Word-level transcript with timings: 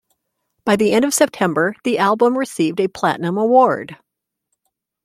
By 0.65 0.77
the 0.77 0.93
end 0.93 1.05
of 1.05 1.13
September, 1.13 1.75
the 1.83 1.99
album 1.99 2.35
received 2.35 2.79
a 2.79 2.87
Platinum 2.87 3.37
award. 3.37 3.97